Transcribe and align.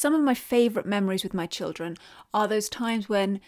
some 0.00 0.14
of 0.14 0.22
my 0.22 0.32
favourite 0.32 0.86
memories 0.86 1.22
with 1.22 1.34
my 1.34 1.44
children 1.44 1.94
are 2.32 2.48
those 2.48 2.70
times 2.70 3.06
when 3.06 3.38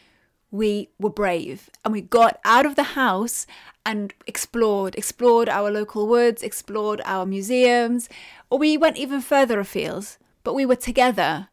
we 0.50 0.90
were 0.98 1.08
brave 1.08 1.70
and 1.82 1.94
we 1.94 2.02
got 2.02 2.38
out 2.44 2.66
of 2.66 2.74
the 2.76 2.92
house 2.92 3.46
and 3.86 4.12
explored, 4.26 4.94
explored 4.94 5.48
our 5.48 5.70
local 5.70 6.06
woods, 6.06 6.42
explored 6.42 7.00
our 7.06 7.24
museums, 7.24 8.10
or 8.50 8.58
we 8.58 8.76
went 8.76 8.98
even 8.98 9.22
further 9.22 9.58
afield, 9.60 10.18
but 10.44 10.52
we 10.52 10.66
were 10.66 10.76
together, 10.76 11.48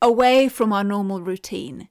away 0.00 0.48
from 0.48 0.72
our 0.72 0.84
normal 0.84 1.20
routine. 1.20 1.88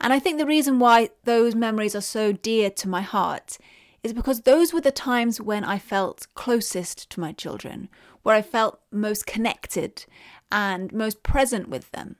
And 0.00 0.12
I 0.12 0.20
think 0.20 0.38
the 0.38 0.46
reason 0.46 0.78
why 0.78 1.08
those 1.24 1.56
memories 1.56 1.96
are 1.96 2.00
so 2.00 2.30
dear 2.30 2.70
to 2.70 2.88
my 2.88 3.00
heart 3.00 3.58
is 4.04 4.12
because 4.12 4.42
those 4.42 4.72
were 4.72 4.80
the 4.80 4.92
times 4.92 5.40
when 5.40 5.64
I 5.64 5.80
felt 5.80 6.28
closest 6.34 7.10
to 7.10 7.18
my 7.18 7.32
children, 7.32 7.88
where 8.22 8.36
I 8.36 8.42
felt 8.42 8.80
most 8.92 9.26
connected 9.26 10.04
and 10.50 10.92
most 10.92 11.22
present 11.22 11.68
with 11.68 11.90
them. 11.92 12.16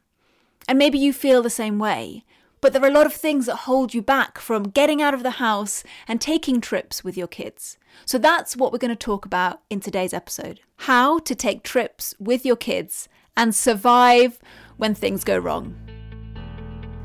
And 0.68 0.79
maybe 0.79 0.98
you 0.98 1.12
feel 1.12 1.43
the 1.43 1.50
same 1.50 1.79
way. 1.79 2.24
But 2.60 2.73
there 2.73 2.82
are 2.82 2.88
a 2.88 2.92
lot 2.92 3.05
of 3.05 3.12
things 3.12 3.45
that 3.45 3.56
hold 3.56 3.92
you 3.92 4.01
back 4.01 4.38
from 4.38 4.70
getting 4.70 5.02
out 5.02 5.12
of 5.12 5.23
the 5.23 5.32
house 5.32 5.84
and 6.09 6.19
taking 6.19 6.62
trips 6.62 7.05
with 7.05 7.15
your 7.15 7.27
kids. 7.27 7.77
So 8.06 8.16
that's 8.16 8.56
what 8.56 8.73
we're 8.73 8.79
going 8.79 8.88
to 8.88 8.96
talk 8.96 9.27
about 9.27 9.60
in 9.68 9.80
today's 9.80 10.15
episode 10.15 10.60
how 10.79 11.18
to 11.20 11.34
take 11.34 11.62
trips 11.62 12.15
with 12.18 12.45
your 12.45 12.56
kids 12.56 13.09
and 13.37 13.55
survive 13.55 14.38
when 14.77 14.95
things 14.95 15.24
go 15.24 15.38
wrong. 15.38 15.77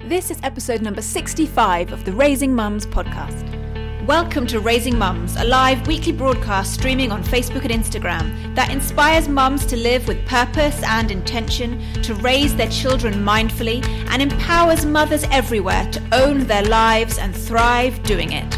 This 0.05 0.31
is 0.31 0.39
episode 0.43 0.81
number 0.81 1.01
65 1.01 1.91
of 1.91 2.05
the 2.05 2.13
Raising 2.13 2.55
Mums 2.55 2.85
podcast. 2.85 3.58
Welcome 4.09 4.47
to 4.47 4.59
Raising 4.59 4.97
Mums, 4.97 5.35
a 5.35 5.43
live 5.43 5.85
weekly 5.85 6.13
broadcast 6.13 6.73
streaming 6.73 7.11
on 7.11 7.23
Facebook 7.23 7.63
and 7.63 7.69
Instagram 7.71 8.55
that 8.55 8.71
inspires 8.71 9.27
mums 9.27 9.67
to 9.67 9.75
live 9.75 10.07
with 10.07 10.25
purpose 10.25 10.81
and 10.81 11.11
intention, 11.11 11.79
to 12.01 12.15
raise 12.15 12.55
their 12.55 12.71
children 12.71 13.13
mindfully, 13.13 13.85
and 14.09 14.19
empowers 14.19 14.83
mothers 14.83 15.25
everywhere 15.25 15.87
to 15.91 16.01
own 16.11 16.47
their 16.47 16.63
lives 16.63 17.19
and 17.19 17.35
thrive 17.35 18.01
doing 18.01 18.31
it. 18.31 18.57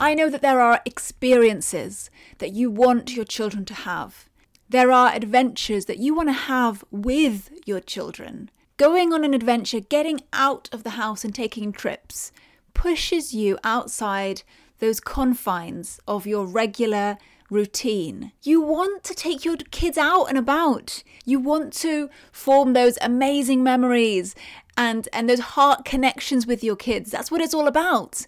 I 0.00 0.12
know 0.14 0.28
that 0.28 0.42
there 0.42 0.60
are 0.60 0.82
experiences 0.84 2.10
that 2.38 2.52
you 2.52 2.68
want 2.68 3.14
your 3.14 3.24
children 3.24 3.64
to 3.66 3.74
have. 3.74 4.28
There 4.68 4.90
are 4.90 5.14
adventures 5.14 5.84
that 5.84 5.98
you 5.98 6.16
want 6.16 6.30
to 6.30 6.32
have 6.32 6.84
with 6.90 7.52
your 7.64 7.78
children. 7.78 8.50
Going 8.76 9.12
on 9.12 9.22
an 9.22 9.34
adventure, 9.34 9.78
getting 9.78 10.22
out 10.32 10.68
of 10.72 10.82
the 10.82 10.98
house 10.98 11.24
and 11.24 11.32
taking 11.32 11.70
trips 11.70 12.32
pushes 12.76 13.32
you 13.32 13.58
outside 13.64 14.42
those 14.80 15.00
confines 15.00 15.98
of 16.06 16.26
your 16.26 16.44
regular 16.44 17.16
routine. 17.48 18.32
You 18.42 18.60
want 18.60 19.02
to 19.04 19.14
take 19.14 19.46
your 19.46 19.56
kids 19.70 19.96
out 19.96 20.26
and 20.26 20.36
about. 20.36 21.02
You 21.24 21.40
want 21.40 21.72
to 21.74 22.10
form 22.32 22.74
those 22.74 22.98
amazing 23.00 23.64
memories 23.64 24.34
and 24.76 25.08
and 25.14 25.28
those 25.28 25.40
heart 25.56 25.86
connections 25.86 26.46
with 26.46 26.62
your 26.62 26.76
kids. 26.76 27.10
That's 27.10 27.30
what 27.30 27.40
it's 27.40 27.54
all 27.54 27.66
about. 27.66 28.26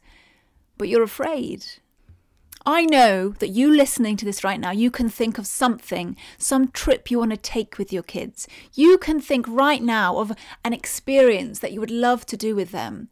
But 0.79 0.89
you're 0.89 1.03
afraid. 1.03 1.67
I 2.65 2.87
know 2.87 3.31
that 3.41 3.49
you 3.49 3.71
listening 3.71 4.17
to 4.17 4.25
this 4.25 4.45
right 4.45 4.61
now, 4.61 4.71
you 4.71 4.91
can 4.91 5.11
think 5.11 5.39
of 5.39 5.47
something, 5.47 6.17
some 6.39 6.69
trip 6.69 7.11
you 7.11 7.19
want 7.19 7.33
to 7.33 7.37
take 7.37 7.79
with 7.79 7.93
your 7.93 8.03
kids. 8.03 8.49
You 8.75 8.97
can 8.99 9.21
think 9.21 9.47
right 9.47 9.83
now 9.83 10.17
of 10.19 10.33
an 10.65 10.73
experience 10.73 11.59
that 11.61 11.73
you 11.73 11.81
would 11.81 11.91
love 11.91 12.25
to 12.27 12.37
do 12.37 12.55
with 12.55 12.71
them 12.71 13.09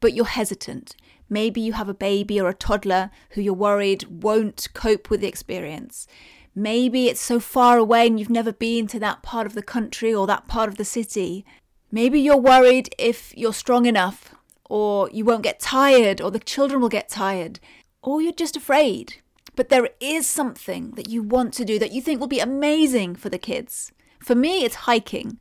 but 0.00 0.14
you're 0.14 0.24
hesitant. 0.24 0.96
Maybe 1.28 1.60
you 1.60 1.72
have 1.72 1.88
a 1.88 1.94
baby 1.94 2.40
or 2.40 2.48
a 2.48 2.54
toddler 2.54 3.10
who 3.30 3.40
you're 3.40 3.54
worried 3.54 4.04
won't 4.04 4.68
cope 4.74 5.10
with 5.10 5.20
the 5.20 5.26
experience. 5.26 6.06
Maybe 6.54 7.08
it's 7.08 7.20
so 7.20 7.40
far 7.40 7.76
away 7.78 8.06
and 8.06 8.18
you've 8.18 8.30
never 8.30 8.52
been 8.52 8.86
to 8.88 9.00
that 9.00 9.22
part 9.22 9.46
of 9.46 9.54
the 9.54 9.62
country 9.62 10.14
or 10.14 10.26
that 10.26 10.48
part 10.48 10.68
of 10.68 10.76
the 10.76 10.84
city. 10.84 11.44
Maybe 11.90 12.20
you're 12.20 12.36
worried 12.36 12.94
if 12.98 13.36
you're 13.36 13.52
strong 13.52 13.86
enough, 13.86 14.34
or 14.68 15.08
you 15.10 15.24
won't 15.24 15.42
get 15.42 15.60
tired, 15.60 16.20
or 16.20 16.30
the 16.30 16.38
children 16.38 16.80
will 16.80 16.88
get 16.88 17.08
tired, 17.08 17.60
or 18.02 18.20
you're 18.20 18.32
just 18.32 18.56
afraid. 18.56 19.16
But 19.54 19.68
there 19.68 19.88
is 20.00 20.26
something 20.26 20.92
that 20.92 21.08
you 21.08 21.22
want 21.22 21.54
to 21.54 21.64
do 21.64 21.78
that 21.78 21.92
you 21.92 22.02
think 22.02 22.20
will 22.20 22.26
be 22.26 22.40
amazing 22.40 23.16
for 23.16 23.28
the 23.28 23.38
kids. 23.38 23.92
For 24.20 24.34
me, 24.34 24.64
it's 24.64 24.86
hiking. 24.86 25.38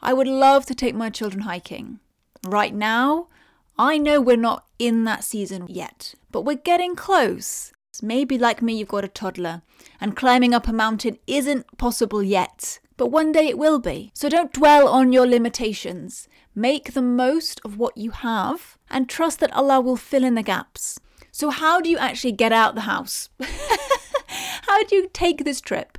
I 0.00 0.12
would 0.12 0.26
love 0.26 0.66
to 0.66 0.74
take 0.74 0.94
my 0.94 1.10
children 1.10 1.42
hiking. 1.42 2.00
Right 2.44 2.74
now, 2.74 3.28
I 3.82 3.98
know 3.98 4.20
we're 4.20 4.36
not 4.36 4.66
in 4.78 5.02
that 5.04 5.24
season 5.24 5.66
yet, 5.68 6.14
but 6.30 6.42
we're 6.42 6.54
getting 6.54 6.94
close. 6.94 7.72
Maybe, 8.00 8.38
like 8.38 8.62
me, 8.62 8.74
you've 8.74 8.86
got 8.86 9.02
a 9.02 9.08
toddler, 9.08 9.62
and 10.00 10.14
climbing 10.14 10.54
up 10.54 10.68
a 10.68 10.72
mountain 10.72 11.18
isn't 11.26 11.66
possible 11.78 12.22
yet, 12.22 12.78
but 12.96 13.08
one 13.08 13.32
day 13.32 13.48
it 13.48 13.58
will 13.58 13.80
be. 13.80 14.12
So 14.14 14.28
don't 14.28 14.52
dwell 14.52 14.86
on 14.86 15.12
your 15.12 15.26
limitations. 15.26 16.28
Make 16.54 16.92
the 16.92 17.02
most 17.02 17.60
of 17.64 17.76
what 17.76 17.96
you 17.98 18.12
have 18.12 18.78
and 18.88 19.08
trust 19.08 19.40
that 19.40 19.52
Allah 19.52 19.80
will 19.80 19.96
fill 19.96 20.22
in 20.22 20.36
the 20.36 20.44
gaps. 20.44 21.00
So, 21.32 21.50
how 21.50 21.80
do 21.80 21.90
you 21.90 21.98
actually 21.98 22.32
get 22.32 22.52
out 22.52 22.76
the 22.76 22.82
house? 22.82 23.30
how 24.28 24.84
do 24.84 24.94
you 24.94 25.10
take 25.12 25.42
this 25.42 25.60
trip? 25.60 25.98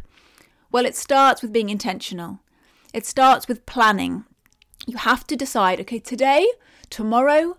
Well, 0.71 0.85
it 0.85 0.95
starts 0.95 1.41
with 1.41 1.51
being 1.51 1.69
intentional, 1.69 2.39
it 2.93 3.05
starts 3.05 3.49
with 3.49 3.65
planning. 3.65 4.23
You 4.87 4.95
have 4.95 5.27
to 5.27 5.35
decide 5.35 5.81
okay, 5.81 5.99
today 5.99 6.47
tomorrow, 6.93 7.57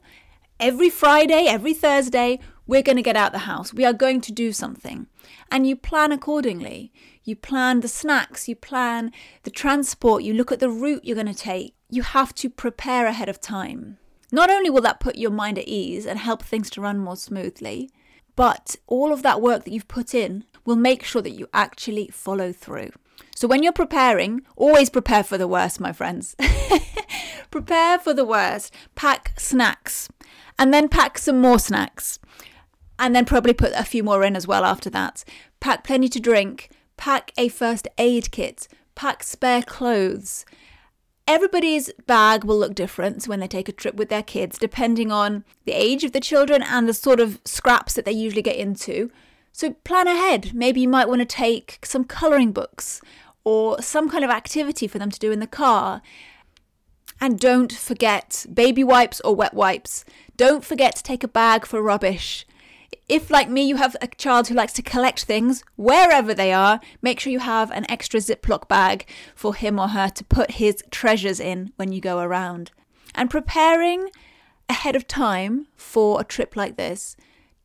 every 0.64 0.88
Friday, 0.88 1.44
every 1.46 1.74
Thursday, 1.74 2.40
we're 2.66 2.80
going 2.80 2.96
to 2.96 3.02
get 3.02 3.16
out 3.16 3.32
the 3.32 3.40
house. 3.40 3.74
We 3.74 3.84
are 3.84 3.92
going 3.92 4.22
to 4.22 4.32
do 4.32 4.50
something. 4.50 5.08
And 5.50 5.66
you 5.66 5.76
plan 5.76 6.10
accordingly. 6.10 6.90
You 7.22 7.36
plan 7.36 7.80
the 7.80 7.88
snacks, 7.88 8.48
you 8.48 8.56
plan 8.56 9.12
the 9.42 9.50
transport, 9.50 10.22
you 10.22 10.32
look 10.32 10.50
at 10.50 10.60
the 10.60 10.70
route 10.70 11.04
you're 11.04 11.22
going 11.22 11.26
to 11.26 11.34
take. 11.34 11.74
You 11.90 12.02
have 12.02 12.34
to 12.36 12.48
prepare 12.48 13.06
ahead 13.06 13.28
of 13.28 13.42
time. 13.42 13.98
Not 14.32 14.50
only 14.50 14.70
will 14.70 14.80
that 14.80 15.00
put 15.00 15.16
your 15.16 15.30
mind 15.30 15.58
at 15.58 15.68
ease 15.68 16.06
and 16.06 16.18
help 16.18 16.42
things 16.42 16.70
to 16.70 16.80
run 16.80 16.98
more 16.98 17.16
smoothly, 17.16 17.90
but 18.34 18.74
all 18.86 19.12
of 19.12 19.22
that 19.22 19.42
work 19.42 19.64
that 19.64 19.70
you've 19.70 19.86
put 19.86 20.14
in 20.14 20.44
will 20.64 20.76
make 20.76 21.04
sure 21.04 21.20
that 21.20 21.38
you 21.38 21.46
actually 21.52 22.08
follow 22.08 22.52
through. 22.54 22.92
So 23.36 23.46
when 23.46 23.62
you're 23.62 23.72
preparing, 23.72 24.40
always 24.56 24.88
prepare 24.88 25.24
for 25.24 25.36
the 25.36 25.48
worst, 25.48 25.78
my 25.78 25.92
friends. 25.92 26.34
prepare 27.50 27.98
for 27.98 28.14
the 28.14 28.24
worst. 28.24 28.74
Pack 28.94 29.38
snacks 29.38 30.08
and 30.58 30.72
then 30.72 30.88
pack 30.88 31.18
some 31.18 31.40
more 31.40 31.58
snacks. 31.58 32.18
And 32.98 33.14
then 33.14 33.24
probably 33.24 33.54
put 33.54 33.72
a 33.74 33.84
few 33.84 34.04
more 34.04 34.22
in 34.22 34.36
as 34.36 34.46
well 34.46 34.64
after 34.64 34.88
that. 34.90 35.24
Pack 35.58 35.82
plenty 35.82 36.08
to 36.08 36.20
drink. 36.20 36.70
Pack 36.96 37.32
a 37.36 37.48
first 37.48 37.88
aid 37.98 38.30
kit. 38.30 38.68
Pack 38.94 39.24
spare 39.24 39.62
clothes. 39.62 40.44
Everybody's 41.26 41.90
bag 42.06 42.44
will 42.44 42.58
look 42.58 42.74
different 42.74 43.26
when 43.26 43.40
they 43.40 43.48
take 43.48 43.68
a 43.68 43.72
trip 43.72 43.94
with 43.94 44.10
their 44.10 44.22
kids, 44.22 44.58
depending 44.58 45.10
on 45.10 45.44
the 45.64 45.72
age 45.72 46.04
of 46.04 46.12
the 46.12 46.20
children 46.20 46.62
and 46.62 46.86
the 46.86 46.94
sort 46.94 47.18
of 47.18 47.40
scraps 47.44 47.94
that 47.94 48.04
they 48.04 48.12
usually 48.12 48.42
get 48.42 48.56
into. 48.56 49.10
So 49.50 49.72
plan 49.84 50.06
ahead. 50.06 50.52
Maybe 50.54 50.82
you 50.82 50.88
might 50.88 51.08
want 51.08 51.20
to 51.20 51.24
take 51.26 51.78
some 51.82 52.04
colouring 52.04 52.52
books 52.52 53.00
or 53.42 53.80
some 53.80 54.10
kind 54.10 54.24
of 54.24 54.30
activity 54.30 54.86
for 54.86 54.98
them 54.98 55.10
to 55.10 55.18
do 55.18 55.32
in 55.32 55.40
the 55.40 55.46
car. 55.46 56.02
And 57.20 57.38
don't 57.38 57.72
forget 57.72 58.44
baby 58.52 58.84
wipes 58.84 59.20
or 59.20 59.34
wet 59.34 59.54
wipes. 59.54 60.04
Don't 60.36 60.64
forget 60.64 60.96
to 60.96 61.02
take 61.02 61.22
a 61.22 61.28
bag 61.28 61.66
for 61.66 61.82
rubbish. 61.82 62.46
If, 63.08 63.30
like 63.30 63.50
me, 63.50 63.66
you 63.66 63.76
have 63.76 63.96
a 64.00 64.06
child 64.06 64.48
who 64.48 64.54
likes 64.54 64.72
to 64.74 64.82
collect 64.82 65.24
things 65.24 65.62
wherever 65.76 66.32
they 66.32 66.52
are, 66.52 66.80
make 67.02 67.20
sure 67.20 67.32
you 67.32 67.40
have 67.40 67.70
an 67.70 67.88
extra 67.90 68.20
Ziploc 68.20 68.66
bag 68.68 69.06
for 69.34 69.54
him 69.54 69.78
or 69.78 69.88
her 69.88 70.08
to 70.08 70.24
put 70.24 70.52
his 70.52 70.82
treasures 70.90 71.40
in 71.40 71.72
when 71.76 71.92
you 71.92 72.00
go 72.00 72.18
around. 72.20 72.70
And 73.14 73.30
preparing 73.30 74.10
ahead 74.68 74.96
of 74.96 75.06
time 75.06 75.66
for 75.76 76.20
a 76.20 76.24
trip 76.24 76.56
like 76.56 76.76
this 76.76 77.16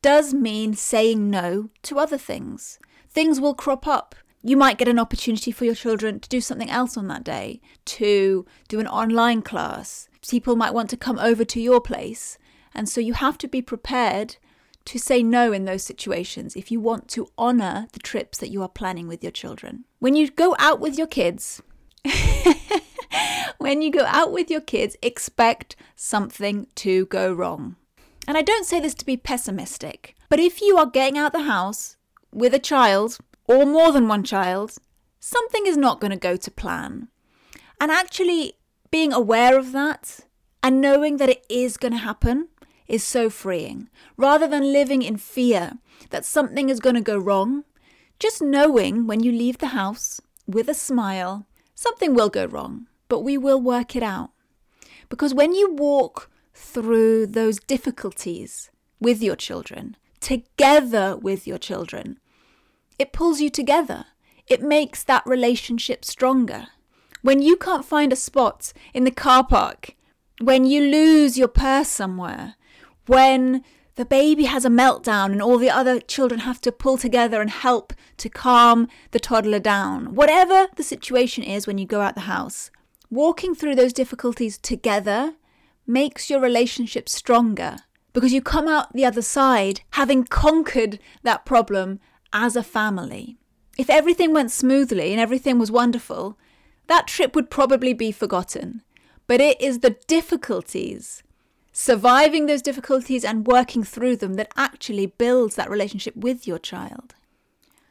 does 0.02 0.34
mean 0.34 0.74
saying 0.74 1.30
no 1.30 1.70
to 1.82 1.98
other 1.98 2.18
things. 2.18 2.78
Things 3.08 3.40
will 3.40 3.54
crop 3.54 3.86
up 3.86 4.14
you 4.42 4.56
might 4.56 4.78
get 4.78 4.88
an 4.88 4.98
opportunity 4.98 5.52
for 5.52 5.64
your 5.66 5.74
children 5.74 6.18
to 6.20 6.28
do 6.28 6.40
something 6.40 6.70
else 6.70 6.96
on 6.96 7.08
that 7.08 7.24
day, 7.24 7.60
to 7.84 8.46
do 8.68 8.80
an 8.80 8.86
online 8.86 9.42
class. 9.42 10.08
People 10.26 10.56
might 10.56 10.72
want 10.72 10.88
to 10.90 10.96
come 10.96 11.18
over 11.18 11.44
to 11.44 11.60
your 11.60 11.80
place. 11.80 12.38
And 12.74 12.88
so 12.88 13.00
you 13.00 13.14
have 13.14 13.38
to 13.38 13.48
be 13.48 13.62
prepared 13.62 14.36
to 14.86 14.98
say 14.98 15.22
no 15.22 15.52
in 15.52 15.64
those 15.64 15.82
situations 15.82 16.56
if 16.56 16.70
you 16.70 16.80
want 16.80 17.08
to 17.08 17.28
honour 17.38 17.88
the 17.92 17.98
trips 17.98 18.38
that 18.38 18.50
you 18.50 18.62
are 18.62 18.68
planning 18.68 19.06
with 19.08 19.22
your 19.22 19.32
children. 19.32 19.84
When 19.98 20.16
you 20.16 20.30
go 20.30 20.56
out 20.58 20.80
with 20.80 20.96
your 20.96 21.06
kids, 21.06 21.62
when 23.58 23.82
you 23.82 23.90
go 23.90 24.04
out 24.06 24.32
with 24.32 24.50
your 24.50 24.60
kids, 24.60 24.96
expect 25.02 25.76
something 25.96 26.66
to 26.76 27.06
go 27.06 27.32
wrong. 27.32 27.76
And 28.26 28.36
I 28.36 28.42
don't 28.42 28.66
say 28.66 28.80
this 28.80 28.94
to 28.94 29.06
be 29.06 29.16
pessimistic, 29.16 30.14
but 30.28 30.40
if 30.40 30.60
you 30.60 30.76
are 30.76 30.86
getting 30.86 31.18
out 31.18 31.32
the 31.32 31.42
house 31.42 31.96
with 32.32 32.54
a 32.54 32.58
child 32.58 33.18
or 33.46 33.66
more 33.66 33.92
than 33.92 34.08
one 34.08 34.24
child, 34.24 34.76
something 35.18 35.66
is 35.66 35.76
not 35.76 36.00
going 36.00 36.12
to 36.12 36.16
go 36.16 36.36
to 36.36 36.50
plan. 36.50 37.08
And 37.80 37.90
actually 37.90 38.54
being 38.90 39.12
aware 39.12 39.58
of 39.58 39.72
that 39.72 40.20
and 40.62 40.80
knowing 40.80 41.16
that 41.16 41.28
it 41.28 41.44
is 41.48 41.76
going 41.76 41.92
to 41.92 41.98
happen 41.98 42.48
is 42.90 43.04
so 43.04 43.30
freeing. 43.30 43.88
Rather 44.16 44.46
than 44.46 44.72
living 44.72 45.00
in 45.02 45.16
fear 45.16 45.78
that 46.10 46.24
something 46.24 46.68
is 46.68 46.80
going 46.80 46.96
to 46.96 47.00
go 47.00 47.16
wrong, 47.16 47.64
just 48.18 48.42
knowing 48.42 49.06
when 49.06 49.22
you 49.22 49.32
leave 49.32 49.58
the 49.58 49.68
house 49.68 50.20
with 50.46 50.68
a 50.68 50.74
smile, 50.74 51.46
something 51.74 52.12
will 52.14 52.28
go 52.28 52.44
wrong. 52.44 52.86
but 53.10 53.24
we 53.24 53.36
will 53.36 53.60
work 53.60 53.96
it 53.96 54.02
out. 54.04 54.30
Because 55.08 55.34
when 55.34 55.52
you 55.52 55.74
walk 55.74 56.30
through 56.54 57.26
those 57.26 57.58
difficulties 57.58 58.70
with 59.00 59.20
your 59.20 59.36
children, 59.36 59.96
together 60.20 61.16
with 61.16 61.46
your 61.46 61.58
children, 61.58 62.20
it 62.98 63.12
pulls 63.12 63.40
you 63.40 63.50
together. 63.50 64.04
It 64.46 64.62
makes 64.62 65.02
that 65.04 65.26
relationship 65.26 66.04
stronger. 66.04 66.68
When 67.22 67.42
you 67.42 67.56
can't 67.56 67.84
find 67.84 68.12
a 68.12 68.16
spot 68.16 68.72
in 68.94 69.04
the 69.04 69.10
car 69.10 69.44
park, 69.44 69.96
when 70.40 70.64
you 70.64 70.80
lose 70.80 71.36
your 71.36 71.48
purse 71.48 71.88
somewhere, 71.88 72.54
when 73.10 73.64
the 73.96 74.04
baby 74.04 74.44
has 74.44 74.64
a 74.64 74.68
meltdown 74.68 75.32
and 75.32 75.42
all 75.42 75.58
the 75.58 75.68
other 75.68 75.98
children 75.98 76.42
have 76.42 76.60
to 76.60 76.70
pull 76.70 76.96
together 76.96 77.40
and 77.40 77.50
help 77.50 77.92
to 78.16 78.28
calm 78.28 78.86
the 79.10 79.18
toddler 79.18 79.58
down. 79.58 80.14
Whatever 80.14 80.68
the 80.76 80.84
situation 80.84 81.42
is 81.42 81.66
when 81.66 81.76
you 81.76 81.86
go 81.86 82.02
out 82.02 82.14
the 82.14 82.30
house, 82.36 82.70
walking 83.10 83.52
through 83.52 83.74
those 83.74 83.92
difficulties 83.92 84.58
together 84.58 85.34
makes 85.88 86.30
your 86.30 86.38
relationship 86.38 87.08
stronger 87.08 87.78
because 88.12 88.32
you 88.32 88.40
come 88.40 88.68
out 88.68 88.92
the 88.92 89.04
other 89.04 89.22
side 89.22 89.80
having 89.94 90.22
conquered 90.22 91.00
that 91.24 91.44
problem 91.44 91.98
as 92.32 92.54
a 92.54 92.62
family. 92.62 93.38
If 93.76 93.90
everything 93.90 94.32
went 94.32 94.52
smoothly 94.52 95.10
and 95.10 95.20
everything 95.20 95.58
was 95.58 95.72
wonderful, 95.72 96.38
that 96.86 97.08
trip 97.08 97.34
would 97.34 97.50
probably 97.50 97.92
be 97.92 98.12
forgotten. 98.12 98.82
But 99.26 99.40
it 99.40 99.60
is 99.60 99.80
the 99.80 99.96
difficulties 100.06 101.24
surviving 101.80 102.44
those 102.44 102.60
difficulties 102.60 103.24
and 103.24 103.46
working 103.46 103.82
through 103.82 104.14
them 104.14 104.34
that 104.34 104.52
actually 104.54 105.06
builds 105.06 105.54
that 105.54 105.70
relationship 105.70 106.14
with 106.14 106.46
your 106.46 106.58
child. 106.58 107.14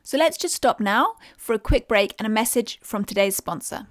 So 0.03 0.15
let's 0.15 0.37
just 0.37 0.53
stop 0.53 0.79
now 0.79 1.15
for 1.39 1.53
a 1.53 1.59
quick 1.59 1.87
break 1.87 2.13
and 2.19 2.27
a 2.27 2.29
message 2.29 2.79
from 2.83 3.03
today's 3.03 3.35
sponsor. 3.35 3.87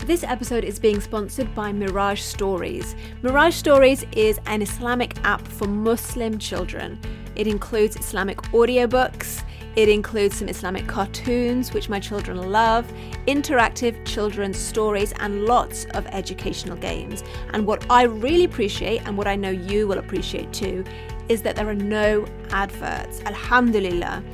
This 0.00 0.22
episode 0.24 0.62
is 0.62 0.78
being 0.78 1.00
sponsored 1.00 1.54
by 1.54 1.72
Miraj 1.72 2.18
Stories. 2.18 2.94
Miraj 3.22 3.54
Stories 3.54 4.04
is 4.12 4.38
an 4.44 4.60
Islamic 4.60 5.16
app 5.24 5.48
for 5.48 5.66
Muslim 5.66 6.38
children. 6.38 7.00
It 7.34 7.46
includes 7.46 7.96
Islamic 7.96 8.36
audiobooks, 8.52 9.42
it 9.76 9.88
includes 9.88 10.36
some 10.36 10.48
Islamic 10.48 10.86
cartoons, 10.86 11.72
which 11.72 11.88
my 11.88 12.00
children 12.00 12.50
love, 12.50 12.92
interactive 13.26 14.04
children's 14.04 14.58
stories, 14.58 15.12
and 15.20 15.44
lots 15.44 15.84
of 15.94 16.06
educational 16.06 16.76
games. 16.76 17.22
And 17.52 17.66
what 17.66 17.88
I 17.90 18.02
really 18.02 18.44
appreciate, 18.44 19.02
and 19.06 19.16
what 19.16 19.26
I 19.26 19.36
know 19.36 19.50
you 19.50 19.86
will 19.86 19.98
appreciate 19.98 20.52
too, 20.52 20.84
is 21.28 21.42
that 21.42 21.54
there 21.54 21.68
are 21.68 21.74
no 21.74 22.26
adverts. 22.50 23.20
Alhamdulillah. 23.22 24.24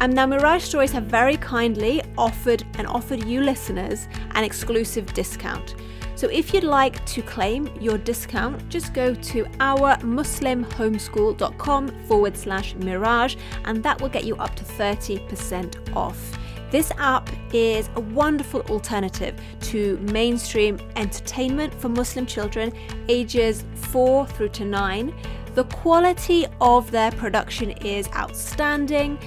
And 0.00 0.14
now 0.14 0.26
Miraj 0.26 0.60
Stories 0.60 0.92
have 0.92 1.04
very 1.04 1.36
kindly 1.36 2.02
offered 2.16 2.64
and 2.74 2.86
offered 2.86 3.24
you 3.24 3.40
listeners 3.40 4.06
an 4.36 4.44
exclusive 4.44 5.12
discount. 5.12 5.74
So 6.18 6.26
if 6.26 6.52
you'd 6.52 6.64
like 6.64 7.06
to 7.06 7.22
claim 7.22 7.70
your 7.80 7.96
discount, 7.96 8.68
just 8.68 8.92
go 8.92 9.14
to 9.14 9.44
ourmuslimhomeschool.com 9.44 11.88
forward 12.08 12.36
slash 12.36 12.74
miraj 12.74 13.36
and 13.66 13.84
that 13.84 14.00
will 14.00 14.08
get 14.08 14.24
you 14.24 14.34
up 14.38 14.56
to 14.56 14.64
30% 14.64 15.94
off. 15.94 16.36
This 16.72 16.90
app 16.98 17.30
is 17.52 17.88
a 17.94 18.00
wonderful 18.00 18.62
alternative 18.62 19.40
to 19.60 19.98
mainstream 20.10 20.80
entertainment 20.96 21.72
for 21.72 21.88
Muslim 21.88 22.26
children 22.26 22.72
ages 23.08 23.64
4 23.76 24.26
through 24.26 24.48
to 24.48 24.64
9. 24.64 25.14
The 25.54 25.66
quality 25.66 26.48
of 26.60 26.90
their 26.90 27.12
production 27.12 27.70
is 27.70 28.08
outstanding, 28.16 29.20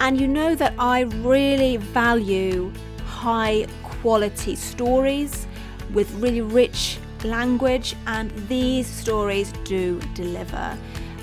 and 0.00 0.20
you 0.20 0.28
know 0.28 0.54
that 0.56 0.74
I 0.78 1.04
really 1.22 1.78
value 1.78 2.70
high 3.06 3.66
quality 3.82 4.56
stories 4.56 5.46
with 5.94 6.10
really 6.16 6.40
rich 6.40 6.98
language, 7.24 7.96
and 8.06 8.30
these 8.48 8.86
stories 8.86 9.52
do 9.64 10.00
deliver. 10.14 10.76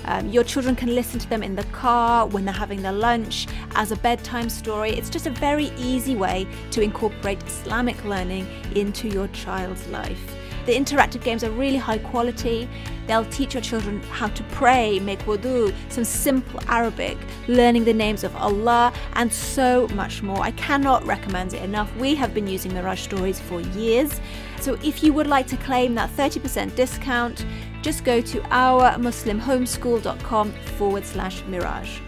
Um, 0.04 0.28
your 0.30 0.42
children 0.42 0.74
can 0.74 0.94
listen 0.94 1.20
to 1.20 1.28
them 1.28 1.42
in 1.42 1.54
the 1.54 1.64
car, 1.64 2.26
when 2.26 2.44
they're 2.44 2.52
having 2.52 2.82
their 2.82 2.92
lunch, 2.92 3.46
as 3.76 3.92
a 3.92 3.96
bedtime 3.96 4.48
story. 4.48 4.90
It's 4.90 5.08
just 5.08 5.26
a 5.26 5.30
very 5.30 5.66
easy 5.76 6.16
way 6.16 6.46
to 6.72 6.80
incorporate 6.80 7.42
Islamic 7.44 8.02
learning 8.04 8.48
into 8.74 9.08
your 9.08 9.28
child's 9.28 9.86
life. 9.88 10.41
The 10.64 10.72
interactive 10.72 11.24
games 11.24 11.42
are 11.42 11.50
really 11.50 11.76
high 11.76 11.98
quality. 11.98 12.68
They'll 13.06 13.24
teach 13.26 13.54
your 13.54 13.62
children 13.62 14.00
how 14.04 14.28
to 14.28 14.42
pray, 14.44 15.00
make 15.00 15.18
wudu, 15.20 15.74
some 15.88 16.04
simple 16.04 16.60
Arabic, 16.68 17.18
learning 17.48 17.84
the 17.84 17.92
names 17.92 18.22
of 18.22 18.34
Allah, 18.36 18.92
and 19.14 19.32
so 19.32 19.88
much 19.88 20.22
more. 20.22 20.40
I 20.40 20.52
cannot 20.52 21.04
recommend 21.04 21.54
it 21.54 21.62
enough. 21.62 21.94
We 21.96 22.14
have 22.14 22.32
been 22.32 22.46
using 22.46 22.70
Miraj 22.72 22.98
Stories 22.98 23.40
for 23.40 23.60
years. 23.60 24.20
So 24.60 24.78
if 24.84 25.02
you 25.02 25.12
would 25.12 25.26
like 25.26 25.48
to 25.48 25.56
claim 25.56 25.96
that 25.96 26.10
30% 26.10 26.76
discount, 26.76 27.44
just 27.82 28.04
go 28.04 28.20
to 28.20 28.40
ourmuslimhomeschool.com 28.40 30.52
forward 30.52 31.04
slash 31.04 31.42
miraj. 31.42 32.00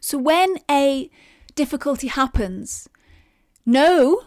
So 0.00 0.16
when 0.16 0.58
a 0.70 1.10
difficulty 1.56 2.06
happens, 2.06 2.88
know 3.66 4.22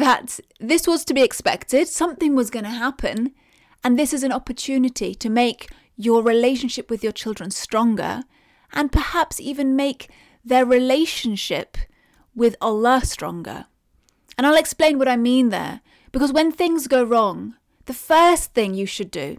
that 0.00 0.40
this 0.60 0.86
was 0.86 1.04
to 1.04 1.14
be 1.14 1.22
expected, 1.22 1.88
something 1.88 2.34
was 2.34 2.50
going 2.50 2.64
to 2.64 2.70
happen, 2.70 3.32
and 3.82 3.98
this 3.98 4.12
is 4.12 4.22
an 4.22 4.32
opportunity 4.32 5.14
to 5.14 5.28
make 5.28 5.68
your 5.96 6.22
relationship 6.22 6.90
with 6.90 7.02
your 7.02 7.12
children 7.12 7.50
stronger 7.50 8.22
and 8.72 8.90
perhaps 8.90 9.40
even 9.40 9.76
make 9.76 10.10
their 10.44 10.64
relationship 10.64 11.76
with 12.34 12.56
Allah 12.60 13.02
stronger. 13.04 13.66
And 14.36 14.46
I'll 14.46 14.56
explain 14.56 14.98
what 14.98 15.08
I 15.08 15.16
mean 15.16 15.50
there, 15.50 15.80
because 16.12 16.32
when 16.32 16.50
things 16.50 16.88
go 16.88 17.04
wrong, 17.04 17.54
the 17.86 17.92
first 17.92 18.54
thing 18.54 18.74
you 18.74 18.86
should 18.86 19.10
do 19.10 19.38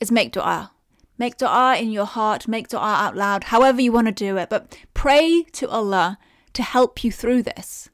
is 0.00 0.10
make 0.10 0.32
dua. 0.32 0.72
Make 1.18 1.36
dua 1.36 1.76
in 1.76 1.90
your 1.90 2.06
heart, 2.06 2.48
make 2.48 2.68
dua 2.68 2.80
out 2.80 3.16
loud, 3.16 3.44
however 3.44 3.80
you 3.80 3.92
want 3.92 4.06
to 4.06 4.12
do 4.12 4.36
it, 4.36 4.48
but 4.48 4.76
pray 4.94 5.44
to 5.52 5.68
Allah 5.68 6.18
to 6.54 6.62
help 6.62 7.04
you 7.04 7.12
through 7.12 7.42
this 7.42 7.90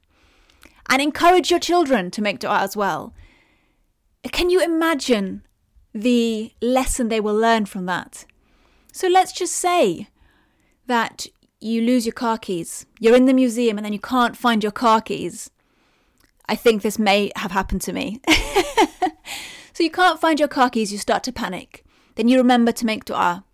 and 0.91 1.01
encourage 1.01 1.51
your 1.51 1.61
children 1.61 2.11
to 2.11 2.21
make 2.21 2.41
dua 2.41 2.59
as 2.59 2.77
well. 2.77 3.15
Can 4.33 4.51
you 4.51 4.63
imagine 4.63 5.47
the 5.95 6.53
lesson 6.61 7.09
they 7.09 7.21
will 7.21 7.35
learn 7.35 7.65
from 7.65 7.87
that? 7.87 8.27
So 8.93 9.07
let's 9.09 9.33
just 9.33 9.55
say 9.55 10.09
that 10.87 11.27
you 11.61 11.81
lose 11.81 12.05
your 12.05 12.13
car 12.13 12.37
keys. 12.37 12.87
You're 12.99 13.15
in 13.15 13.27
the 13.27 13.33
museum 13.33 13.79
and 13.79 13.85
then 13.85 13.93
you 13.93 14.01
can't 14.01 14.37
find 14.37 14.63
your 14.63 14.73
car 14.73 15.01
keys. 15.01 15.51
I 16.49 16.57
think 16.57 16.83
this 16.83 16.99
may 16.99 17.31
have 17.37 17.53
happened 17.53 17.83
to 17.83 17.93
me. 17.93 18.21
so 19.73 19.85
you 19.85 19.91
can't 19.91 20.21
find 20.21 20.41
your 20.41 20.49
car 20.49 20.71
keys, 20.71 20.91
you 20.91 20.99
start 20.99 21.23
to 21.25 21.33
panic. 21.33 21.85
Then 22.17 22.27
you 22.27 22.37
remember 22.37 22.73
to 22.73 22.87
make 22.87 23.05
dua. 23.05 23.45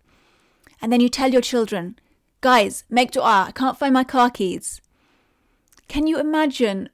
And 0.81 0.91
then 0.91 1.01
you 1.01 1.09
tell 1.09 1.31
your 1.31 1.41
children, 1.41 1.99
guys, 2.41 2.83
make 2.89 3.11
dua, 3.11 3.45
I 3.47 3.51
can't 3.51 3.77
find 3.77 3.93
my 3.93 4.03
car 4.03 4.31
keys. 4.31 4.81
Can 5.87 6.07
you 6.07 6.19
imagine 6.19 6.89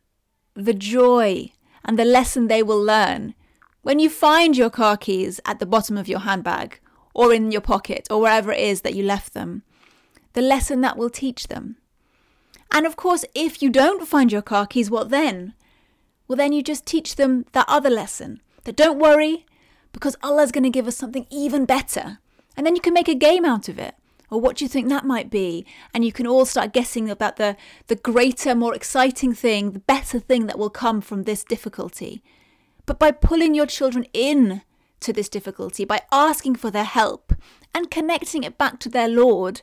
the 0.56 0.74
joy 0.74 1.52
and 1.84 1.98
the 1.98 2.06
lesson 2.06 2.48
they 2.48 2.64
will 2.64 2.82
learn 2.82 3.34
when 3.82 4.00
you 4.00 4.10
find 4.10 4.56
your 4.56 4.70
car 4.70 4.96
keys 4.96 5.40
at 5.46 5.60
the 5.60 5.66
bottom 5.66 5.98
of 5.98 6.08
your 6.08 6.20
handbag 6.20 6.80
or 7.14 7.34
in 7.34 7.52
your 7.52 7.62
pocket 7.62 8.08
or 8.10 8.22
wherever 8.22 8.52
it 8.52 8.60
is 8.60 8.82
that 8.82 8.96
you 8.96 9.04
left 9.04 9.34
them. 9.34 9.64
The 10.34 10.42
lesson 10.42 10.82
that 10.82 10.98
will 10.98 11.10
teach 11.10 11.48
them. 11.48 11.78
And 12.72 12.86
of 12.86 12.96
course, 12.96 13.26
if 13.36 13.62
you 13.62 13.70
don't 13.70 14.08
find 14.08 14.32
your 14.32 14.42
car 14.42 14.66
keys, 14.66 14.90
what 14.90 15.10
then? 15.10 15.54
Well, 16.28 16.38
then 16.38 16.54
you 16.54 16.64
just 16.64 16.86
teach 16.86 17.18
them 17.18 17.46
that 17.52 17.66
other 17.68 17.90
lesson 17.90 18.42
that 18.64 18.76
don't 18.76 19.00
worry 19.00 19.46
because 19.92 20.16
Allah's 20.24 20.52
going 20.52 20.64
to 20.64 20.70
give 20.70 20.88
us 20.88 20.98
something 20.98 21.28
even 21.30 21.66
better. 21.66 22.20
And 22.56 22.66
then 22.66 22.76
you 22.76 22.82
can 22.82 22.94
make 22.94 23.10
a 23.10 23.16
game 23.16 23.46
out 23.46 23.68
of 23.68 23.78
it 23.78 23.96
or 24.34 24.42
what 24.42 24.58
do 24.58 24.66
you 24.66 24.70
think 24.70 24.90
that 24.90 25.06
might 25.06 25.30
be? 25.30 25.64
And 25.94 26.04
you 26.04 26.12
can 26.12 26.26
all 26.26 26.46
start 26.46 26.74
guessing 26.74 27.08
about 27.08 27.36
the, 27.36 27.56
the 27.86 27.96
greater, 27.96 28.56
more 28.56 28.74
exciting 28.74 29.34
thing, 29.34 29.72
the 29.72 29.80
better 29.80 30.20
thing 30.20 30.48
that 30.48 30.58
will 30.58 30.72
come 30.72 31.02
from 31.02 31.24
this 31.24 31.44
difficulty. 31.44 32.24
But 32.88 32.98
by 32.98 33.12
pulling 33.12 33.54
your 33.54 33.68
children 33.68 34.08
in 34.12 34.64
to 35.02 35.14
this 35.14 35.30
difficulty, 35.30 35.86
by 35.86 36.02
asking 36.12 36.56
for 36.56 36.72
their 36.72 36.84
help 36.84 37.34
and 37.76 37.92
connecting 37.92 38.44
it 38.44 38.58
back 38.58 38.80
to 38.80 38.90
their 38.90 39.08
Lord, 39.08 39.62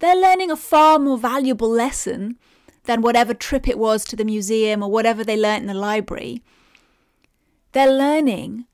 they're 0.00 0.16
learning 0.16 0.50
a 0.50 0.56
far 0.56 0.98
more 0.98 1.16
valuable 1.16 1.70
lesson 1.70 2.38
than 2.84 3.02
whatever 3.02 3.34
trip 3.34 3.68
it 3.68 3.78
was 3.78 4.04
to 4.06 4.16
the 4.16 4.24
museum 4.24 4.82
or 4.82 4.90
whatever 4.90 5.22
they 5.22 5.36
learnt 5.36 5.60
in 5.60 5.68
the 5.68 5.74
library. 5.74 6.42
They're 7.70 7.92
learning 7.92 8.64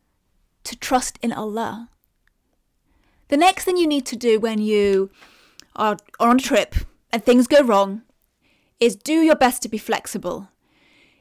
to 0.63 0.75
trust 0.75 1.19
in 1.21 1.33
Allah. 1.33 1.91
The 3.29 3.37
next 3.37 3.65
thing 3.65 3.77
you 3.77 3.87
need 3.87 4.07
to 4.07 4.17
do 4.17 4.39
when 4.39 4.59
you 4.61 5.11
are, 5.77 5.97
are 6.21 6.29
on 6.31 6.37
a 6.37 6.41
trip 6.41 6.75
and 7.13 7.25
things 7.25 7.47
go 7.47 7.63
wrong 7.63 8.03
is 8.81 8.97
do 8.97 9.21
your 9.21 9.37
best 9.37 9.63
to 9.63 9.69
be 9.69 9.79
flexible. 9.79 10.49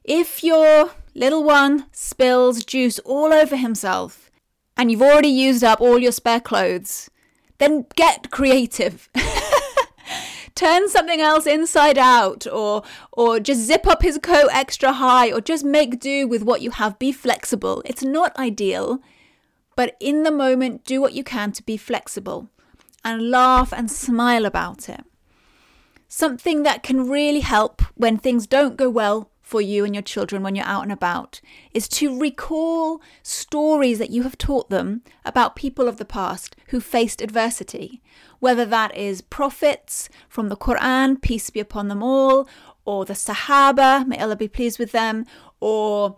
If 0.03 0.43
your 0.43 0.91
little 1.13 1.43
one 1.43 1.85
spills 1.91 2.65
juice 2.65 2.99
all 2.99 3.33
over 3.33 3.55
himself 3.55 4.31
and 4.75 4.91
you've 4.91 5.01
already 5.01 5.29
used 5.29 5.63
up 5.63 5.79
all 5.79 5.99
your 5.99 6.11
spare 6.11 6.41
clothes, 6.41 7.09
then 7.59 7.85
get 7.95 8.31
creative. 8.31 9.09
turn 10.55 10.87
something 10.89 11.19
else 11.19 11.45
inside 11.47 11.97
out 11.97 12.45
or 12.47 12.83
or 13.11 13.39
just 13.39 13.61
zip 13.61 13.87
up 13.87 14.01
his 14.01 14.19
coat 14.19 14.49
extra 14.51 14.93
high 14.93 15.31
or 15.31 15.41
just 15.41 15.63
make 15.63 15.99
do 15.99 16.27
with 16.27 16.43
what 16.43 16.61
you 16.61 16.71
have. 16.71 16.99
Be 16.99 17.11
flexible. 17.11 17.81
It's 17.85 18.03
not 18.03 18.37
ideal, 18.37 18.99
but 19.75 19.95
in 19.99 20.23
the 20.23 20.31
moment 20.31 20.83
do 20.83 21.01
what 21.01 21.13
you 21.13 21.23
can 21.23 21.51
to 21.53 21.63
be 21.63 21.77
flexible 21.77 22.49
and 23.03 23.29
laugh 23.29 23.73
and 23.73 23.91
smile 23.91 24.45
about 24.45 24.89
it. 24.89 25.03
Something 26.07 26.63
that 26.63 26.83
can 26.83 27.09
really 27.09 27.39
help 27.39 27.81
when 27.95 28.17
things 28.17 28.45
don't 28.45 28.77
go 28.77 28.89
well 28.89 29.31
for 29.41 29.61
you 29.61 29.83
and 29.83 29.93
your 29.93 30.01
children 30.01 30.41
when 30.41 30.55
you're 30.55 30.65
out 30.65 30.83
and 30.83 30.91
about 30.91 31.41
is 31.73 31.87
to 31.87 32.17
recall 32.19 33.01
stories 33.21 33.99
that 33.99 34.09
you 34.09 34.23
have 34.23 34.37
taught 34.37 34.69
them 34.69 35.01
about 35.25 35.55
people 35.55 35.87
of 35.87 35.97
the 35.97 36.05
past 36.05 36.55
who 36.67 36.79
faced 36.79 37.21
adversity, 37.21 38.01
whether 38.39 38.65
that 38.65 38.95
is 38.95 39.21
prophets 39.21 40.09
from 40.29 40.49
the 40.49 40.57
Quran, 40.57 41.21
peace 41.21 41.49
be 41.49 41.59
upon 41.59 41.87
them 41.87 42.01
all, 42.01 42.47
or 42.85 43.05
the 43.05 43.13
Sahaba, 43.13 44.07
may 44.07 44.19
Allah 44.19 44.35
be 44.35 44.47
pleased 44.47 44.79
with 44.79 44.91
them, 44.91 45.25
or 45.59 46.15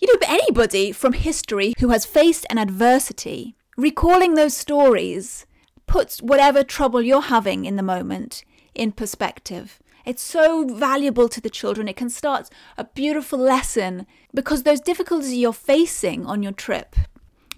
you 0.00 0.08
know, 0.08 0.26
anybody 0.26 0.90
from 0.90 1.12
history 1.12 1.74
who 1.78 1.90
has 1.90 2.04
faced 2.04 2.46
an 2.50 2.58
adversity. 2.58 3.54
Recalling 3.76 4.34
those 4.34 4.56
stories 4.56 5.46
puts 5.92 6.22
whatever 6.22 6.64
trouble 6.64 7.02
you're 7.02 7.20
having 7.20 7.66
in 7.66 7.76
the 7.76 7.82
moment 7.82 8.46
in 8.74 8.90
perspective. 8.90 9.78
It's 10.06 10.22
so 10.22 10.64
valuable 10.64 11.28
to 11.28 11.38
the 11.38 11.50
children. 11.50 11.86
It 11.86 11.98
can 11.98 12.08
start 12.08 12.48
a 12.78 12.84
beautiful 12.84 13.38
lesson 13.38 14.06
because 14.32 14.62
those 14.62 14.80
difficulties 14.80 15.34
you're 15.34 15.52
facing 15.52 16.24
on 16.24 16.42
your 16.42 16.52
trip, 16.52 16.96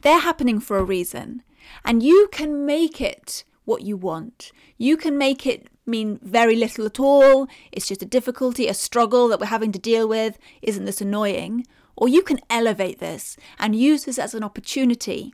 they're 0.03 0.19
happening 0.19 0.59
for 0.59 0.79
a 0.79 0.83
reason. 0.83 1.45
And 1.85 2.03
you 2.03 2.29
can 2.33 2.67
make 2.67 3.01
it 3.01 3.45
what 3.67 3.83
you 3.83 3.97
want. 3.97 4.51
You 4.79 4.97
can 4.97 5.17
make 5.17 5.47
it 5.47 5.69
mean 5.87 6.19
very 6.21 6.57
little 6.57 6.87
at 6.87 6.99
all. 6.99 7.47
It's 7.71 7.87
just 7.87 8.03
a 8.03 8.17
difficulty, 8.17 8.67
a 8.67 8.75
struggle 8.75 9.29
that 9.29 9.39
we're 9.39 9.47
having 9.47 9.71
to 9.71 9.79
deal 9.79 10.09
with. 10.09 10.39
Isn't 10.61 10.87
this 10.87 11.01
annoying? 11.01 11.69
Or 11.97 12.09
you 12.09 12.23
can 12.23 12.41
elevate 12.51 12.99
this 12.99 13.37
and 13.61 13.77
use 13.77 14.07
this 14.07 14.19
as 14.19 14.35
an 14.35 14.43
opportunity 14.43 15.33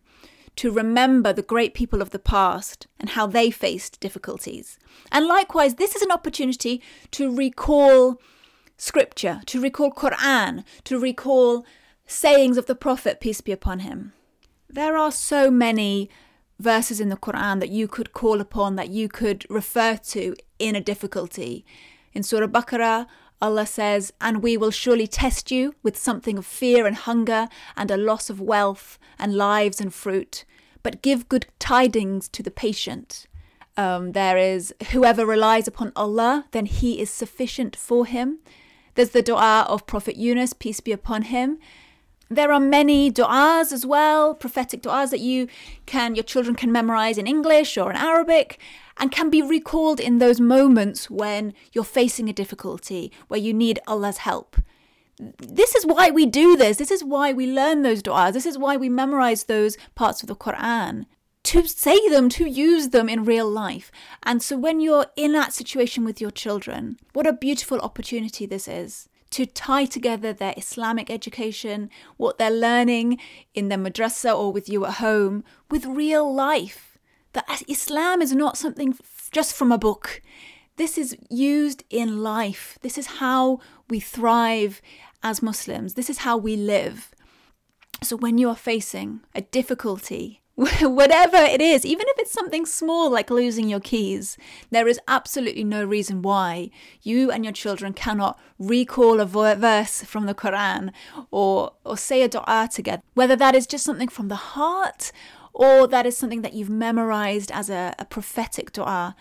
to 0.57 0.71
remember 0.71 1.33
the 1.33 1.43
great 1.43 1.75
people 1.75 2.03
of 2.03 2.11
the 2.11 2.19
past 2.19 2.87
and 2.99 3.11
how 3.11 3.27
they 3.27 3.51
faced 3.51 4.01
difficulties. 4.01 4.79
And 5.11 5.27
likewise, 5.27 5.77
this 5.77 5.97
is 5.97 6.03
an 6.03 6.11
opportunity 6.11 6.83
to 7.13 7.35
recall 7.35 8.21
scripture, 8.77 9.41
to 9.47 9.61
recall 9.61 9.91
Quran, 9.91 10.65
to 10.85 10.99
recall 10.99 11.65
sayings 12.07 12.57
of 12.57 12.67
the 12.67 12.75
Prophet, 12.75 13.21
peace 13.21 13.41
be 13.41 13.53
upon 13.53 13.81
him. 13.81 14.13
There 14.69 14.97
are 14.97 15.13
so 15.13 15.51
many 15.51 16.11
verses 16.59 17.01
in 17.01 17.09
the 17.09 17.17
Quran 17.17 17.61
that 17.61 17.71
you 17.71 17.89
could 17.89 18.13
call 18.13 18.41
upon, 18.41 18.77
that 18.77 18.91
you 18.91 19.09
could 19.09 19.47
refer 19.49 19.97
to 19.97 20.35
in 20.59 20.77
a 20.77 20.81
difficulty. 20.81 21.65
In 22.13 22.23
Surah 22.23 22.47
Baqarah, 22.47 23.07
Allah 23.43 23.67
says, 23.67 24.13
And 24.21 24.43
we 24.43 24.57
will 24.57 24.71
surely 24.71 25.07
test 25.07 25.51
you 25.51 25.75
with 25.83 25.97
something 25.97 26.39
of 26.39 26.47
fear 26.47 26.87
and 26.87 26.97
hunger 26.97 27.49
and 27.77 27.91
a 27.91 27.97
loss 27.97 28.31
of 28.31 28.41
wealth 28.41 28.99
and 29.19 29.35
lives 29.35 29.81
and 29.81 29.93
fruit, 29.93 30.45
but 30.83 31.03
give 31.03 31.29
good 31.29 31.47
tidings 31.59 32.29
to 32.29 32.43
the 32.43 32.51
patient. 32.51 33.27
Um, 33.77 34.13
there 34.13 34.37
is, 34.37 34.75
whoever 34.91 35.25
relies 35.25 35.67
upon 35.67 35.93
Allah, 35.97 36.47
then 36.51 36.67
He 36.67 37.01
is 37.01 37.11
sufficient 37.11 37.77
for 37.77 38.05
him. 38.07 38.41
There's 38.95 39.11
the 39.11 39.23
dua 39.23 39.65
of 39.69 39.87
Prophet 39.87 40.17
Yunus, 40.17 40.53
peace 40.53 40.81
be 40.81 40.93
upon 40.93 41.23
him. 41.23 41.59
There 42.29 42.53
are 42.53 42.61
many 42.61 43.11
du'as 43.11 43.73
as 43.73 43.87
well, 43.87 44.35
prophetic 44.35 44.83
du'as 44.83 45.11
that 45.11 45.21
you 45.21 45.49
can, 45.87 46.15
your 46.15 46.23
children 46.23 46.55
can 46.55 46.71
memorize 46.71 47.19
in 47.19 47.27
English 47.27 47.77
or 47.77 47.91
in 47.91 47.97
Arabic 47.97 48.59
and 49.01 49.11
can 49.11 49.31
be 49.31 49.43
recalled 49.43 49.99
in 49.99 50.19
those 50.19 50.41
moments 50.41 51.11
when 51.11 51.55
you're 51.73 51.83
facing 51.83 52.29
a 52.29 52.33
difficulty, 52.33 53.11
where 53.29 53.41
you 53.41 53.53
need 53.53 53.81
Allah's 53.87 54.19
help. 54.19 54.57
This 55.39 55.75
is 55.75 55.85
why 55.85 56.11
we 56.11 56.27
do 56.27 56.57
this. 56.57 56.77
This 56.77 56.91
is 56.91 57.03
why 57.03 57.33
we 57.33 57.47
learn 57.47 57.83
those 57.83 58.03
du'as. 58.03 58.35
This 58.35 58.47
is 58.47 58.57
why 58.57 58.77
we 58.77 58.89
memorize 58.89 59.45
those 59.45 59.77
parts 59.95 60.23
of 60.23 60.29
the 60.29 60.37
Quran 60.37 61.07
to 61.43 61.67
say 61.67 62.09
them, 62.09 62.29
to 62.29 62.45
use 62.47 62.91
them 62.91 63.09
in 63.09 63.25
real 63.25 63.49
life. 63.49 63.91
And 64.23 64.43
so 64.43 64.57
when 64.57 64.81
you're 64.81 65.07
in 65.17 65.33
that 65.33 65.55
situation 65.55 66.05
with 66.05 66.21
your 66.21 66.31
children, 66.31 66.99
what 67.15 67.27
a 67.27 67.33
beautiful 67.33 67.81
opportunity 67.81 68.47
this 68.47 68.69
is 68.69 69.09
to 69.31 69.47
tie 69.47 69.85
together 69.85 70.33
their 70.33 70.55
Islamic 70.57 71.11
education, 71.11 71.89
what 72.17 72.37
they're 72.37 72.51
learning 72.51 73.19
in 73.55 73.69
their 73.69 73.79
madrasa 73.79 74.37
or 74.37 74.53
with 74.53 74.69
you 74.69 74.85
at 74.85 74.95
home, 74.95 75.45
with 75.71 75.87
real 75.87 76.33
life. 76.33 76.90
That 77.33 77.63
Islam 77.69 78.23
is 78.23 78.33
not 78.33 78.57
something 78.57 78.97
just 79.31 79.55
from 79.55 79.71
a 79.71 79.79
book. 79.79 80.23
This 80.77 80.97
is 80.97 81.17
used 81.29 81.85
in 81.91 82.23
life. 82.23 82.79
This 82.83 82.97
is 82.99 83.07
how 83.07 83.61
we 83.89 84.01
thrive 84.01 84.81
as 85.23 85.43
Muslims. 85.43 85.95
This 85.95 86.11
is 86.11 86.19
how 86.19 86.37
we 86.37 86.57
live. 86.57 87.11
So 88.03 88.17
when 88.17 88.39
you 88.39 88.49
are 88.49 88.57
facing 88.57 89.21
a 89.35 89.43
difficulty, 89.43 90.41
whatever 90.81 91.37
it 91.37 91.61
is, 91.61 91.87
even 91.87 92.07
if 92.09 92.19
it's 92.19 92.33
something 92.33 92.67
small 92.67 93.11
like 93.11 93.31
losing 93.31 93.69
your 93.69 93.81
keys, 93.81 94.37
there 94.71 94.89
is 94.89 95.01
absolutely 95.09 95.65
no 95.65 95.85
reason 95.85 96.23
why 96.23 96.71
you 97.03 97.31
and 97.31 97.45
your 97.45 97.53
children 97.53 97.93
cannot 97.93 98.39
recall 98.59 99.21
a 99.21 99.27
verse 99.27 100.03
from 100.03 100.27
the 100.27 100.35
Quran 100.35 100.93
or, 101.31 101.73
or 101.85 101.97
say 101.97 102.23
a 102.23 102.29
dua 102.29 102.69
together, 102.71 103.03
whether 103.15 103.37
that 103.37 103.55
is 103.55 103.67
just 103.67 103.85
something 103.85 104.09
from 104.09 104.29
the 104.29 104.37
heart 104.37 105.13
or 105.53 105.87
that 105.87 106.07
is 106.07 106.17
something 106.17 106.43
that 106.43 106.55
you've 106.55 106.71
memorized 106.71 107.51
as 107.53 107.71
a, 107.71 107.95
a 107.99 108.05
prophetic 108.05 108.73
dua. 108.73 109.17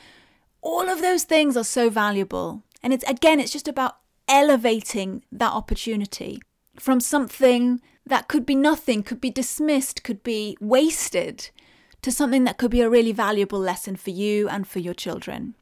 All 0.61 0.89
of 0.89 1.01
those 1.01 1.23
things 1.23 1.55
are 1.55 1.63
so 1.63 1.89
valuable. 1.89 2.63
And 2.83 2.93
it's 2.93 3.03
again, 3.05 3.39
it's 3.39 3.51
just 3.51 3.67
about 3.67 3.97
elevating 4.27 5.23
that 5.31 5.51
opportunity 5.51 6.41
from 6.77 6.99
something 6.99 7.81
that 8.05 8.27
could 8.27 8.45
be 8.45 8.55
nothing, 8.55 9.03
could 9.03 9.21
be 9.21 9.29
dismissed, 9.29 10.03
could 10.03 10.23
be 10.23 10.57
wasted, 10.59 11.49
to 12.01 12.11
something 12.11 12.45
that 12.45 12.57
could 12.57 12.71
be 12.71 12.81
a 12.81 12.89
really 12.89 13.11
valuable 13.11 13.59
lesson 13.59 13.95
for 13.95 14.09
you 14.09 14.47
and 14.47 14.67
for 14.67 14.79
your 14.79 14.93
children. 14.93 15.55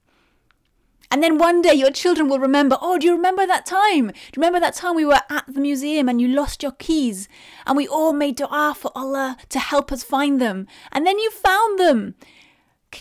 And 1.10 1.24
then 1.24 1.38
one 1.38 1.62
day 1.62 1.74
your 1.74 1.92
children 1.92 2.28
will 2.28 2.40
remember, 2.40 2.78
oh, 2.82 2.98
do 2.98 3.08
you 3.08 3.14
remember 3.14 3.48
that 3.48 3.66
time? 3.66 4.08
Do 4.08 4.14
you 4.14 4.38
remember 4.38 4.60
that 4.60 4.76
time 4.76 4.96
we 4.96 5.06
were 5.06 5.22
at 5.30 5.46
the 5.48 5.62
museum 5.62 6.10
and 6.10 6.20
you 6.20 6.28
lost 6.28 6.62
your 6.62 6.74
keys 6.74 7.30
and 7.66 7.78
we 7.78 7.88
all 7.88 8.12
made 8.12 8.36
dua 8.36 8.76
for 8.78 8.92
Allah 8.94 9.38
to 9.50 9.60
help 9.60 9.92
us 9.92 10.04
find 10.04 10.42
them 10.42 10.68
and 10.92 11.08
then 11.08 11.18
you 11.18 11.32
found 11.32 11.80
them? 11.80 12.16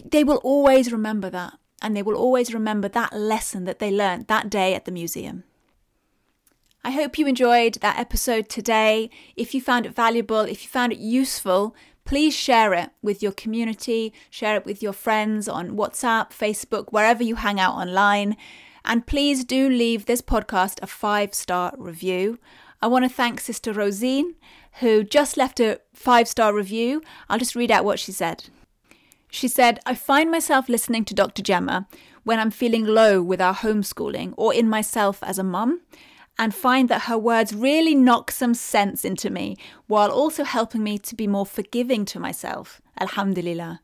They 0.05 0.23
will 0.23 0.41
always 0.45 0.93
remember 0.93 1.31
that 1.31 1.55
and 1.83 1.97
they 1.97 2.03
will 2.03 2.17
always 2.17 2.55
remember 2.55 2.89
that 2.89 3.13
lesson 3.13 3.65
that 3.65 3.81
they 3.81 3.91
learned 3.91 4.29
that 4.29 4.51
day 4.51 4.75
at 4.75 4.85
the 4.85 4.93
museum. 4.93 5.45
I 6.85 6.93
hope 6.93 7.19
you 7.19 7.27
enjoyed 7.27 7.75
that 7.81 7.99
episode 7.99 8.49
today. 8.49 9.11
If 9.35 9.55
you 9.55 9.61
found 9.61 9.87
it 9.87 9.95
valuable, 9.95 10.43
if 10.43 10.63
you 10.63 10.69
found 10.69 10.93
it 10.93 11.01
useful, 11.01 11.75
please 12.07 12.35
share 12.35 12.73
it 12.73 12.91
with 13.03 13.23
your 13.23 13.33
community, 13.33 14.15
share 14.31 14.57
it 14.57 14.65
with 14.65 14.83
your 14.83 14.95
friends 14.95 15.49
on 15.49 15.77
WhatsApp, 15.77 16.31
Facebook, 16.31 16.93
wherever 16.93 17.23
you 17.23 17.35
hang 17.35 17.61
out 17.61 17.75
online. 17.75 18.37
And 18.85 19.07
please 19.07 19.45
do 19.45 19.69
leave 19.69 20.07
this 20.07 20.23
podcast 20.23 20.79
a 20.81 20.87
five 20.87 21.35
star 21.35 21.75
review. 21.77 22.39
I 22.81 22.87
want 22.87 23.05
to 23.05 23.09
thank 23.09 23.41
Sister 23.41 23.73
Rosine, 23.73 24.37
who 24.81 25.03
just 25.03 25.37
left 25.37 25.61
a 25.61 25.81
five 25.93 26.29
star 26.29 26.55
review. 26.55 27.03
I'll 27.29 27.39
just 27.39 27.57
read 27.57 27.71
out 27.71 27.85
what 27.85 27.99
she 27.99 28.13
said. 28.13 28.45
She 29.29 29.49
said, 29.49 29.81
I 29.85 29.95
find 29.95 30.31
myself 30.31 30.69
listening 30.69 31.05
to 31.07 31.15
Dr. 31.15 31.43
Gemma 31.43 31.89
when 32.23 32.39
I'm 32.39 32.53
feeling 32.53 32.85
low 32.85 33.21
with 33.23 33.41
our 33.41 33.55
homeschooling 33.55 34.35
or 34.37 34.55
in 34.55 34.69
myself 34.69 35.23
as 35.23 35.39
a 35.39 35.45
mum 35.45 35.81
and 36.39 36.55
find 36.55 36.89
that 36.89 37.03
her 37.03 37.19
words 37.19 37.55
really 37.55 37.95
knock 37.95 38.31
some 38.31 38.55
sense 38.55 39.05
into 39.05 39.31
me 39.31 39.57
while 39.87 40.11
also 40.11 40.45
helping 40.45 40.83
me 40.83 40.99
to 40.99 41.15
be 41.15 41.27
more 41.27 41.47
forgiving 41.47 42.05
to 42.07 42.21
myself. 42.21 42.81
Alhamdulillah. 43.01 43.81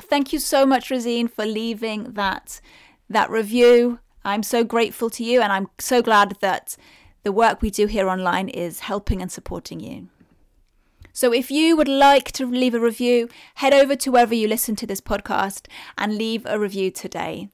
Thank 0.00 0.32
you 0.32 0.38
so 0.38 0.64
much, 0.64 0.90
Rosine, 0.90 1.28
for 1.28 1.44
leaving 1.44 2.12
that 2.14 2.60
that 3.08 3.28
review. 3.28 3.98
I'm 4.24 4.42
so 4.42 4.64
grateful 4.64 5.10
to 5.10 5.24
you 5.24 5.40
and 5.40 5.52
I'm 5.52 5.68
so 5.78 6.00
glad 6.00 6.36
that 6.40 6.76
the 7.22 7.32
work 7.32 7.60
we 7.60 7.70
do 7.70 7.86
here 7.86 8.08
online 8.08 8.48
is 8.48 8.80
helping 8.80 9.20
and 9.20 9.30
supporting 9.30 9.80
you. 9.80 10.08
So 11.12 11.32
if 11.32 11.50
you 11.50 11.76
would 11.76 11.88
like 11.88 12.30
to 12.32 12.46
leave 12.46 12.74
a 12.74 12.80
review, 12.80 13.28
head 13.56 13.74
over 13.74 13.96
to 13.96 14.12
wherever 14.12 14.34
you 14.34 14.46
listen 14.46 14.76
to 14.76 14.86
this 14.86 15.00
podcast 15.00 15.66
and 15.98 16.16
leave 16.16 16.46
a 16.46 16.58
review 16.58 16.90
today. 16.90 17.48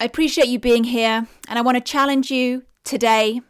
I 0.00 0.04
appreciate 0.04 0.48
you 0.48 0.58
being 0.58 0.84
here 0.84 1.26
and 1.48 1.58
I 1.58 1.62
want 1.62 1.76
to 1.76 1.80
challenge 1.80 2.30
you 2.30 2.64
today 2.86 3.40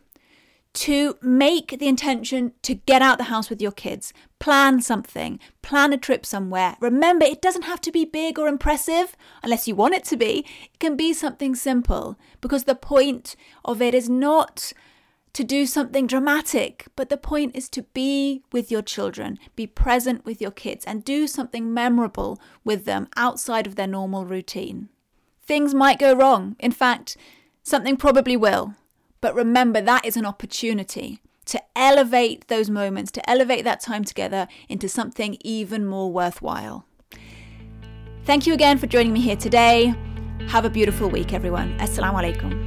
to 0.73 1.17
make 1.23 1.79
the 1.79 1.87
intention 1.87 2.53
to 2.63 2.75
get 2.75 3.01
out 3.01 3.17
the 3.17 3.25
house 3.25 3.49
with 3.49 3.63
your 3.63 3.73
kids. 3.73 4.13
Plan 4.39 4.83
something, 4.83 5.39
plan 5.63 5.93
a 5.93 5.97
trip 5.97 6.27
somewhere. 6.27 6.77
Remember, 6.81 7.25
it 7.25 7.41
doesn't 7.41 7.63
have 7.63 7.81
to 7.83 7.93
be 7.93 8.05
big 8.05 8.39
or 8.39 8.47
impressive 8.47 9.17
unless 9.43 9.67
you 9.67 9.75
want 9.75 9.95
it 9.95 10.05
to 10.05 10.17
be. 10.19 10.45
It 10.65 10.79
can 10.79 10.97
be 10.97 11.15
something 11.15 11.55
simple 11.55 12.19
because 12.41 12.65
the 12.65 12.75
point 12.75 13.37
of 13.65 13.81
it 13.81 13.95
is 13.95 14.11
not 14.11 14.73
to 15.33 15.45
do 15.45 15.65
something 15.65 16.07
dramatic, 16.07 16.87
but 16.95 17.09
the 17.09 17.17
point 17.17 17.57
is 17.57 17.69
to 17.71 17.83
be 17.95 18.43
with 18.53 18.71
your 18.71 18.83
children, 18.83 19.39
be 19.55 19.67
present 19.67 20.25
with 20.27 20.41
your 20.43 20.51
kids, 20.51 20.85
and 20.85 21.05
do 21.05 21.27
something 21.27 21.73
memorable 21.73 22.39
with 22.65 22.85
them 22.85 23.07
outside 23.17 23.67
of 23.67 23.77
their 23.77 23.87
normal 23.87 24.25
routine. 24.25 24.89
things 25.47 25.75
might 25.75 25.99
go 25.99 26.15
wrong. 26.15 26.57
In 26.59 26.73
fact, 26.73 27.17
something 27.63 27.97
probably 27.97 28.37
will. 28.37 28.75
But 29.21 29.35
remember, 29.35 29.81
that 29.81 30.05
is 30.05 30.17
an 30.17 30.27
opportunity 30.27 31.21
to 31.47 31.63
elevate 31.77 32.49
those 32.49 32.69
moments, 32.69 33.11
to 33.13 33.31
elevate 33.31 33.65
that 33.65 33.81
time 33.81 34.05
together 34.05 34.49
into 34.69 34.89
something 34.89 35.37
even 35.43 35.87
more 35.87 36.13
worthwhile. 36.13 36.85
Thank 38.25 38.47
you 38.47 38.55
again 38.55 38.79
for 38.79 38.87
joining 38.87 39.13
me 39.13 39.21
here 39.21 39.37
today. 39.37 39.95
Have 40.49 40.65
a 40.65 40.71
beautiful 40.71 41.09
week, 41.09 41.33
everyone. 41.33 41.79
Assalamu 41.79 42.21
alaikum. 42.23 42.66